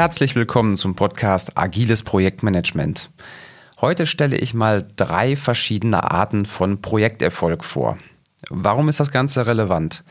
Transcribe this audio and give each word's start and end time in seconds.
Herzlich 0.00 0.34
willkommen 0.34 0.78
zum 0.78 0.94
Podcast 0.94 1.58
Agiles 1.58 2.02
Projektmanagement. 2.02 3.10
Heute 3.82 4.06
stelle 4.06 4.38
ich 4.38 4.54
mal 4.54 4.88
drei 4.96 5.36
verschiedene 5.36 6.10
Arten 6.10 6.46
von 6.46 6.80
Projekterfolg 6.80 7.62
vor. 7.62 7.98
Warum 8.48 8.88
ist 8.88 8.98
das 8.98 9.10
Ganze 9.10 9.46
relevant? 9.46 10.02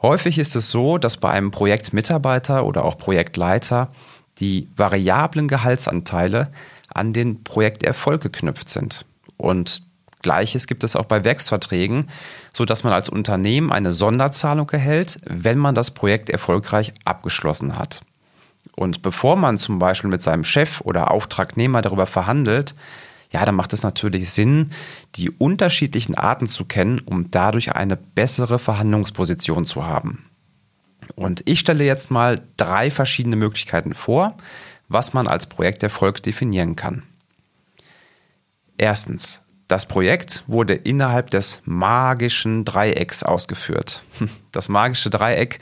Häufig 0.00 0.38
ist 0.38 0.56
es 0.56 0.70
so, 0.70 0.96
dass 0.96 1.18
bei 1.18 1.28
einem 1.28 1.50
Projektmitarbeiter 1.50 2.64
oder 2.64 2.86
auch 2.86 2.96
Projektleiter 2.96 3.90
die 4.38 4.66
variablen 4.76 5.46
Gehaltsanteile 5.46 6.50
an 6.94 7.12
den 7.12 7.44
Projekterfolg 7.44 8.22
geknüpft 8.22 8.70
sind. 8.70 9.04
Und 9.36 9.82
Gleiches 10.22 10.66
gibt 10.66 10.82
es 10.84 10.96
auch 10.96 11.04
bei 11.04 11.24
Werksverträgen, 11.24 12.08
so 12.54 12.64
dass 12.64 12.82
man 12.82 12.94
als 12.94 13.10
Unternehmen 13.10 13.72
eine 13.72 13.92
Sonderzahlung 13.92 14.70
erhält, 14.70 15.20
wenn 15.26 15.58
man 15.58 15.74
das 15.74 15.90
Projekt 15.90 16.30
erfolgreich 16.30 16.94
abgeschlossen 17.04 17.78
hat. 17.78 18.00
Und 18.74 19.02
bevor 19.02 19.36
man 19.36 19.58
zum 19.58 19.78
Beispiel 19.78 20.10
mit 20.10 20.22
seinem 20.22 20.44
Chef 20.44 20.80
oder 20.82 21.10
Auftragnehmer 21.10 21.82
darüber 21.82 22.06
verhandelt, 22.06 22.74
ja, 23.30 23.44
dann 23.44 23.54
macht 23.54 23.72
es 23.72 23.82
natürlich 23.82 24.30
Sinn, 24.30 24.70
die 25.16 25.30
unterschiedlichen 25.30 26.14
Arten 26.14 26.46
zu 26.46 26.64
kennen, 26.64 27.00
um 27.04 27.30
dadurch 27.30 27.74
eine 27.74 27.96
bessere 27.96 28.58
Verhandlungsposition 28.58 29.66
zu 29.66 29.84
haben. 29.84 30.24
Und 31.14 31.42
ich 31.48 31.60
stelle 31.60 31.84
jetzt 31.84 32.10
mal 32.10 32.42
drei 32.56 32.90
verschiedene 32.90 33.36
Möglichkeiten 33.36 33.94
vor, 33.94 34.36
was 34.88 35.12
man 35.12 35.26
als 35.26 35.46
Projekterfolg 35.46 36.22
definieren 36.22 36.76
kann. 36.76 37.02
Erstens, 38.78 39.42
das 39.66 39.84
Projekt 39.86 40.44
wurde 40.46 40.74
innerhalb 40.74 41.30
des 41.30 41.60
magischen 41.64 42.64
Dreiecks 42.64 43.22
ausgeführt. 43.22 44.02
Das 44.50 44.68
magische 44.68 45.10
Dreieck 45.10 45.60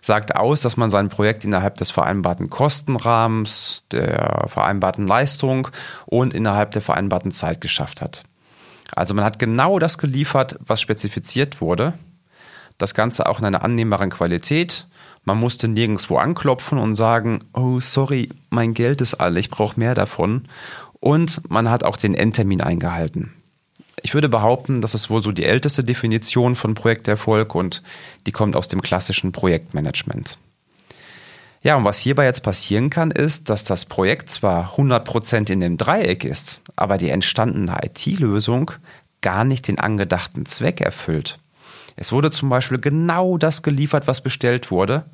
sagt 0.00 0.36
aus, 0.36 0.60
dass 0.62 0.76
man 0.76 0.90
sein 0.90 1.08
Projekt 1.08 1.44
innerhalb 1.44 1.76
des 1.76 1.90
vereinbarten 1.90 2.50
Kostenrahmens, 2.50 3.84
der 3.90 4.46
vereinbarten 4.48 5.06
Leistung 5.06 5.68
und 6.06 6.34
innerhalb 6.34 6.70
der 6.72 6.82
vereinbarten 6.82 7.32
Zeit 7.32 7.60
geschafft 7.60 8.00
hat. 8.00 8.24
Also 8.94 9.14
man 9.14 9.24
hat 9.24 9.38
genau 9.38 9.78
das 9.78 9.98
geliefert, 9.98 10.56
was 10.60 10.80
spezifiziert 10.80 11.60
wurde. 11.60 11.94
Das 12.78 12.94
Ganze 12.94 13.28
auch 13.28 13.38
in 13.38 13.44
einer 13.44 13.62
annehmbaren 13.62 14.10
Qualität. 14.10 14.86
Man 15.24 15.38
musste 15.38 15.68
nirgendwo 15.68 16.16
anklopfen 16.16 16.78
und 16.78 16.94
sagen, 16.94 17.44
oh 17.52 17.78
sorry, 17.80 18.30
mein 18.48 18.74
Geld 18.74 19.00
ist 19.00 19.14
alle, 19.14 19.38
ich 19.38 19.50
brauche 19.50 19.78
mehr 19.78 19.94
davon. 19.94 20.48
Und 20.98 21.48
man 21.50 21.70
hat 21.70 21.84
auch 21.84 21.96
den 21.96 22.14
Endtermin 22.14 22.60
eingehalten. 22.60 23.34
Ich 24.02 24.14
würde 24.14 24.28
behaupten, 24.28 24.80
das 24.80 24.94
ist 24.94 25.10
wohl 25.10 25.22
so 25.22 25.32
die 25.32 25.44
älteste 25.44 25.84
Definition 25.84 26.56
von 26.56 26.74
Projekterfolg 26.74 27.54
und 27.54 27.82
die 28.26 28.32
kommt 28.32 28.56
aus 28.56 28.68
dem 28.68 28.82
klassischen 28.82 29.32
Projektmanagement. 29.32 30.38
Ja, 31.62 31.76
und 31.76 31.84
was 31.84 31.98
hierbei 31.98 32.24
jetzt 32.24 32.42
passieren 32.42 32.88
kann, 32.88 33.10
ist, 33.10 33.50
dass 33.50 33.64
das 33.64 33.84
Projekt 33.84 34.30
zwar 34.30 34.76
100% 34.76 35.50
in 35.50 35.60
dem 35.60 35.76
Dreieck 35.76 36.24
ist, 36.24 36.62
aber 36.74 36.96
die 36.96 37.10
entstandene 37.10 37.76
IT-Lösung 37.82 38.70
gar 39.20 39.44
nicht 39.44 39.68
den 39.68 39.78
angedachten 39.78 40.46
Zweck 40.46 40.80
erfüllt. 40.80 41.38
Es 41.96 42.12
wurde 42.12 42.30
zum 42.30 42.48
Beispiel 42.48 42.78
genau 42.78 43.36
das 43.36 43.62
geliefert, 43.62 44.06
was 44.06 44.22
bestellt 44.22 44.70
wurde, 44.70 45.04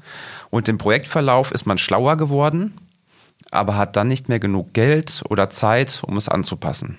und 0.50 0.68
im 0.68 0.78
Projektverlauf 0.78 1.50
ist 1.50 1.66
man 1.66 1.78
schlauer 1.78 2.16
geworden, 2.16 2.74
aber 3.50 3.76
hat 3.76 3.96
dann 3.96 4.06
nicht 4.06 4.28
mehr 4.28 4.38
genug 4.38 4.72
Geld 4.72 5.24
oder 5.28 5.50
Zeit, 5.50 6.02
um 6.06 6.16
es 6.16 6.28
anzupassen. 6.28 6.98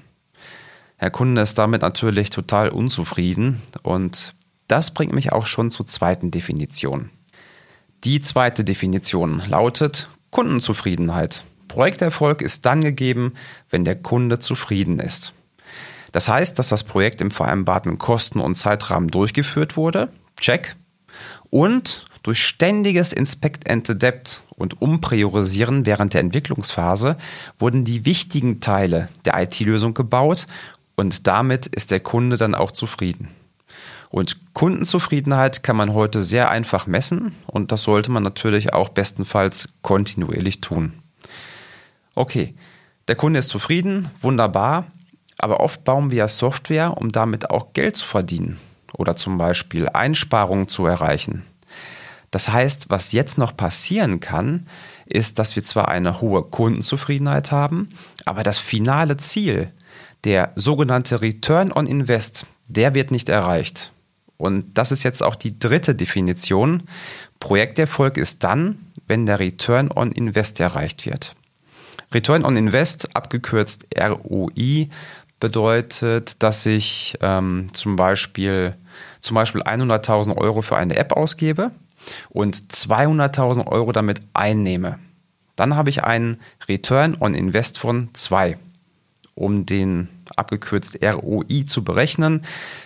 Der 0.99 1.11
Kunde 1.11 1.41
ist 1.41 1.57
damit 1.57 1.81
natürlich 1.83 2.29
total 2.29 2.69
unzufrieden 2.69 3.61
und 3.83 4.33
das 4.67 4.91
bringt 4.91 5.13
mich 5.13 5.31
auch 5.31 5.45
schon 5.45 5.71
zur 5.71 5.87
zweiten 5.87 6.31
Definition. 6.31 7.09
Die 8.03 8.19
zweite 8.21 8.63
Definition 8.63 9.41
lautet 9.47 10.09
Kundenzufriedenheit. 10.31 11.43
Projekterfolg 11.67 12.41
ist 12.41 12.65
dann 12.65 12.81
gegeben, 12.81 13.33
wenn 13.69 13.85
der 13.85 13.95
Kunde 13.95 14.39
zufrieden 14.39 14.99
ist. 14.99 15.33
Das 16.11 16.29
heißt, 16.29 16.57
dass 16.57 16.69
das 16.69 16.83
Projekt 16.83 17.21
im 17.21 17.31
vereinbarten 17.31 17.97
Kosten- 17.97 18.39
und 18.39 18.55
Zeitrahmen 18.55 19.09
durchgeführt 19.09 19.77
wurde. 19.77 20.09
Check. 20.39 20.75
Und 21.49 22.05
durch 22.23 22.43
ständiges 22.43 23.13
Inspect 23.13 23.69
and 23.69 23.89
Adapt 23.89 24.43
und 24.55 24.81
Umpriorisieren 24.81 25.85
während 25.85 26.13
der 26.13 26.21
Entwicklungsphase 26.21 27.17
wurden 27.57 27.85
die 27.85 28.05
wichtigen 28.05 28.59
Teile 28.59 29.09
der 29.25 29.41
IT-Lösung 29.41 29.93
gebaut 29.93 30.47
und 30.97 31.27
damit 31.27 31.67
ist 31.67 31.91
der 31.91 32.01
Kunde 32.01 32.35
dann 32.35 32.55
auch 32.55 32.71
zufrieden. 32.71 33.29
Und 34.09 34.53
Kundenzufriedenheit 34.53 35.63
kann 35.63 35.77
man 35.77 35.93
heute 35.93 36.21
sehr 36.21 36.49
einfach 36.49 36.87
messen 36.87 37.33
und 37.45 37.71
das 37.71 37.83
sollte 37.83 38.11
man 38.11 38.23
natürlich 38.23 38.73
auch 38.73 38.89
bestenfalls 38.89 39.69
kontinuierlich 39.81 40.59
tun. 40.59 40.93
Okay, 42.15 42.55
der 43.07 43.15
Kunde 43.15 43.39
ist 43.39 43.49
zufrieden, 43.49 44.09
wunderbar, 44.19 44.87
aber 45.37 45.59
oft 45.59 45.83
bauen 45.83 46.09
wir 46.09 46.17
ja 46.17 46.27
Software, 46.29 46.97
um 46.97 47.11
damit 47.11 47.51
auch 47.51 47.73
Geld 47.73 47.95
zu 47.95 48.05
verdienen 48.05 48.59
oder 48.97 49.15
zum 49.15 49.37
Beispiel 49.37 49.87
Einsparungen 49.89 50.67
zu 50.67 50.85
erreichen. 50.85 51.45
Das 52.31 52.49
heißt, 52.49 52.89
was 52.89 53.11
jetzt 53.11 53.37
noch 53.37 53.55
passieren 53.55 54.19
kann, 54.19 54.67
ist, 55.05 55.39
dass 55.39 55.55
wir 55.55 55.63
zwar 55.63 55.89
eine 55.89 56.21
hohe 56.21 56.43
Kundenzufriedenheit 56.43 57.51
haben, 57.51 57.89
aber 58.25 58.43
das 58.43 58.57
finale 58.57 59.17
Ziel, 59.17 59.71
der 60.23 60.51
sogenannte 60.55 61.21
Return 61.21 61.71
on 61.71 61.87
Invest, 61.87 62.45
der 62.67 62.93
wird 62.93 63.11
nicht 63.11 63.29
erreicht. 63.29 63.91
Und 64.37 64.77
das 64.77 64.91
ist 64.91 65.03
jetzt 65.03 65.23
auch 65.23 65.35
die 65.35 65.57
dritte 65.57 65.95
Definition. 65.95 66.83
Projekterfolg 67.39 68.17
ist 68.17 68.43
dann, 68.43 68.77
wenn 69.07 69.25
der 69.25 69.39
Return 69.39 69.89
on 69.93 70.11
Invest 70.11 70.59
erreicht 70.59 71.05
wird. 71.05 71.35
Return 72.13 72.45
on 72.45 72.55
Invest, 72.55 73.15
abgekürzt 73.15 73.87
ROI, 73.97 74.89
bedeutet, 75.39 76.41
dass 76.41 76.65
ich 76.65 77.17
ähm, 77.21 77.69
zum 77.73 77.95
Beispiel, 77.95 78.73
zum 79.21 79.35
Beispiel 79.35 79.61
100.000 79.61 80.35
Euro 80.37 80.61
für 80.61 80.77
eine 80.77 80.95
App 80.95 81.11
ausgebe 81.11 81.71
und 82.29 82.55
200.000 82.55 83.67
Euro 83.67 83.91
damit 83.91 84.21
einnehme. 84.33 84.99
Dann 85.55 85.75
habe 85.75 85.89
ich 85.89 86.03
einen 86.03 86.39
Return 86.67 87.17
on 87.19 87.33
Invest 87.35 87.79
von 87.79 88.09
2 88.13 88.57
um 89.37 89.65
den 89.65 90.09
abgekürzt 90.35 90.99
ROI 91.01 91.65
zu 91.65 91.83
berechnen, 91.83 92.43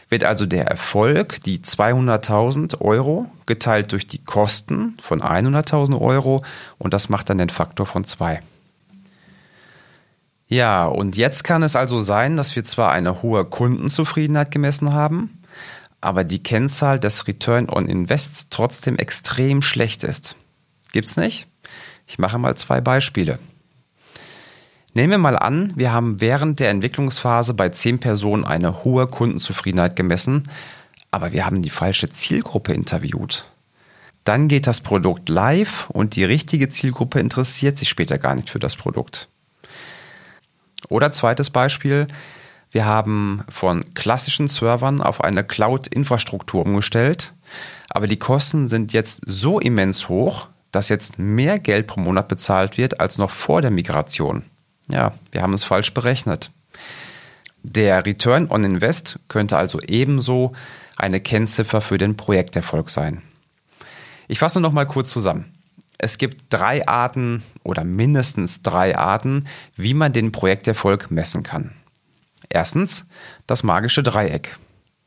wird 0.09 0.23
also 0.23 0.45
der 0.45 0.67
Erfolg, 0.67 1.41
die 1.43 1.59
200.000 1.59 2.81
Euro, 2.81 3.27
geteilt 3.45 3.91
durch 3.91 4.05
die 4.05 4.19
Kosten 4.19 4.97
von 5.01 5.21
100.000 5.21 5.99
Euro 5.99 6.43
und 6.77 6.93
das 6.93 7.09
macht 7.09 7.29
dann 7.29 7.37
den 7.37 7.49
Faktor 7.49 7.85
von 7.85 8.03
2. 8.03 8.41
Ja, 10.47 10.85
und 10.85 11.15
jetzt 11.15 11.43
kann 11.45 11.63
es 11.63 11.77
also 11.77 12.01
sein, 12.01 12.35
dass 12.35 12.55
wir 12.57 12.65
zwar 12.65 12.91
eine 12.91 13.21
hohe 13.21 13.45
Kundenzufriedenheit 13.45 14.51
gemessen 14.51 14.93
haben, 14.93 15.41
aber 16.01 16.25
die 16.25 16.43
Kennzahl 16.43 16.99
des 16.99 17.27
Return 17.27 17.69
on 17.69 17.87
Invests 17.87 18.49
trotzdem 18.49 18.97
extrem 18.97 19.61
schlecht 19.61 20.03
ist. 20.03 20.35
Gibt's 20.91 21.15
nicht? 21.15 21.47
Ich 22.05 22.19
mache 22.19 22.37
mal 22.37 22.55
zwei 22.57 22.81
Beispiele. 22.81 23.39
Nehmen 24.93 25.11
wir 25.11 25.17
mal 25.19 25.37
an, 25.37 25.71
wir 25.75 25.93
haben 25.93 26.19
während 26.19 26.59
der 26.59 26.69
Entwicklungsphase 26.69 27.53
bei 27.53 27.69
zehn 27.69 27.99
Personen 27.99 28.43
eine 28.43 28.83
hohe 28.83 29.07
Kundenzufriedenheit 29.07 29.95
gemessen, 29.95 30.49
aber 31.11 31.31
wir 31.31 31.45
haben 31.45 31.61
die 31.61 31.69
falsche 31.69 32.09
Zielgruppe 32.09 32.73
interviewt. 32.73 33.45
Dann 34.25 34.49
geht 34.49 34.67
das 34.67 34.81
Produkt 34.81 35.29
live 35.29 35.89
und 35.91 36.17
die 36.17 36.25
richtige 36.25 36.69
Zielgruppe 36.69 37.21
interessiert 37.21 37.77
sich 37.77 37.87
später 37.87 38.17
gar 38.17 38.35
nicht 38.35 38.49
für 38.49 38.59
das 38.59 38.75
Produkt. 38.75 39.29
Oder 40.89 41.13
zweites 41.13 41.49
Beispiel, 41.49 42.09
wir 42.71 42.85
haben 42.85 43.43
von 43.47 43.93
klassischen 43.93 44.49
Servern 44.49 45.01
auf 45.01 45.23
eine 45.23 45.45
Cloud-Infrastruktur 45.45 46.65
umgestellt, 46.65 47.33
aber 47.89 48.07
die 48.07 48.19
Kosten 48.19 48.67
sind 48.67 48.91
jetzt 48.91 49.21
so 49.25 49.57
immens 49.59 50.09
hoch, 50.09 50.47
dass 50.73 50.89
jetzt 50.89 51.17
mehr 51.17 51.59
Geld 51.59 51.87
pro 51.87 52.01
Monat 52.01 52.27
bezahlt 52.27 52.77
wird 52.77 52.99
als 52.99 53.17
noch 53.17 53.31
vor 53.31 53.61
der 53.61 53.71
Migration. 53.71 54.43
Ja, 54.91 55.13
wir 55.31 55.41
haben 55.41 55.53
es 55.53 55.63
falsch 55.63 55.93
berechnet. 55.93 56.51
Der 57.63 58.05
Return 58.05 58.49
on 58.49 58.63
Invest 58.63 59.19
könnte 59.27 59.57
also 59.57 59.79
ebenso 59.81 60.53
eine 60.97 61.21
Kennziffer 61.21 61.81
für 61.81 61.97
den 61.97 62.17
Projekterfolg 62.17 62.89
sein. 62.89 63.21
Ich 64.27 64.39
fasse 64.39 64.59
noch 64.59 64.71
mal 64.71 64.85
kurz 64.85 65.09
zusammen. 65.09 65.53
Es 65.97 66.17
gibt 66.17 66.45
drei 66.49 66.87
Arten 66.87 67.43
oder 67.63 67.83
mindestens 67.83 68.63
drei 68.63 68.97
Arten, 68.97 69.45
wie 69.75 69.93
man 69.93 70.13
den 70.13 70.31
Projekterfolg 70.31 71.11
messen 71.11 71.43
kann. 71.43 71.71
Erstens 72.49 73.05
das 73.45 73.63
magische 73.63 74.01
Dreieck. 74.03 74.57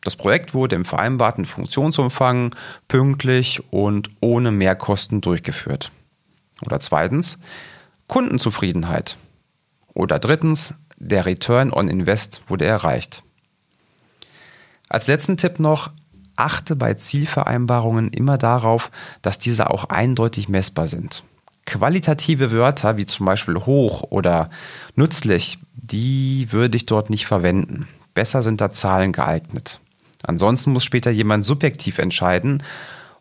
Das 0.03 0.17
Projekt 0.17 0.55
wurde 0.55 0.77
im 0.77 0.85
vereinbarten 0.85 1.47
Funktionsumfang 1.47 2.55
pünktlich 2.87 3.63
und 3.73 4.11
ohne 4.21 4.51
Mehrkosten 4.51 5.21
durchgeführt. 5.21 5.91
Oder 6.65 6.79
zweitens 6.79 7.39
Kundenzufriedenheit. 8.07 9.17
Oder 9.95 10.19
drittens, 10.19 10.75
der 10.97 11.27
Return 11.27 11.73
on 11.73 11.89
Invest 11.89 12.43
wurde 12.49 12.67
erreicht. 12.67 13.23
Als 14.89 15.07
letzten 15.07 15.37
Tipp 15.37 15.61
noch, 15.61 15.91
achte 16.37 16.77
bei 16.77 16.95
Zielvereinbarungen 16.95 18.11
immer 18.11 18.39
darauf, 18.39 18.91
dass 19.23 19.39
diese 19.39 19.71
auch 19.71 19.85
eindeutig 19.85 20.49
messbar 20.49 20.89
sind. 20.89 21.23
Qualitative 21.67 22.53
Wörter 22.53 22.97
wie 22.97 23.07
zum 23.07 23.25
Beispiel 23.25 23.57
hoch 23.57 24.03
oder 24.11 24.51
nützlich, 24.97 25.59
die 25.73 26.49
würde 26.51 26.77
ich 26.77 26.87
dort 26.87 27.09
nicht 27.09 27.27
verwenden. 27.27 27.89
Besser 28.13 28.43
sind 28.43 28.61
da 28.61 28.73
Zahlen 28.73 29.13
geeignet. 29.13 29.81
Ansonsten 30.23 30.73
muss 30.73 30.85
später 30.85 31.11
jemand 31.11 31.45
subjektiv 31.45 31.99
entscheiden, 31.99 32.63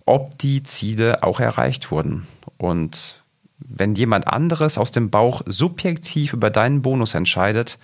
ob 0.05 0.37
die 0.37 0.63
Ziele 0.63 1.23
auch 1.23 1.39
erreicht 1.39 1.91
wurden. 1.91 2.27
Und 2.57 3.22
wenn 3.59 3.95
jemand 3.95 4.27
anderes 4.27 4.77
aus 4.77 4.91
dem 4.91 5.09
Bauch 5.09 5.41
subjektiv 5.45 6.33
über 6.33 6.50
deinen 6.50 6.81
Bonus 6.81 7.13
entscheidet, 7.13 7.77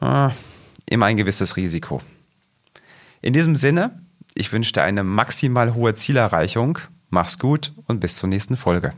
äh, 0.00 0.30
immer 0.86 1.06
ein 1.06 1.16
gewisses 1.16 1.56
Risiko. 1.56 2.02
In 3.20 3.32
diesem 3.32 3.56
Sinne, 3.56 4.00
ich 4.34 4.52
wünsche 4.52 4.72
dir 4.72 4.82
eine 4.82 5.04
maximal 5.04 5.74
hohe 5.74 5.94
Zielerreichung. 5.94 6.78
Mach's 7.10 7.38
gut 7.38 7.72
und 7.86 8.00
bis 8.00 8.16
zur 8.16 8.28
nächsten 8.28 8.56
Folge. 8.56 8.92